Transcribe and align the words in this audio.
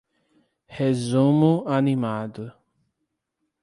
Resumo 0.67 1.63
animado 1.67 2.51